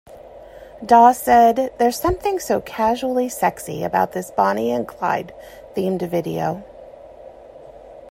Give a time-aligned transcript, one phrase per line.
[0.83, 6.63] Daw said There's something so casually sexy about this Bonnie and Clyde-themed video.